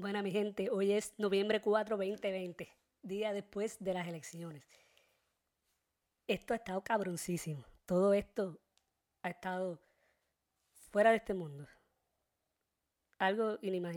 [0.00, 4.64] Bueno, mi gente, hoy es noviembre 4, 2020, día después de las elecciones.
[6.26, 7.66] Esto ha estado cabroncísimo.
[7.84, 8.58] Todo esto
[9.20, 9.78] ha estado
[10.90, 11.68] fuera de este mundo.
[13.18, 13.88] Algo inimaginable.